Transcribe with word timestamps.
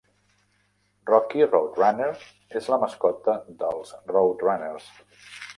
Rocky 1.09 1.43
RoadRunner 1.51 2.09
és 2.61 2.71
la 2.75 2.81
mascota 2.85 3.39
dels 3.63 3.93
RoadRunners. 4.17 4.93